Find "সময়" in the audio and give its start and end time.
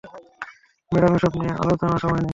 2.03-2.21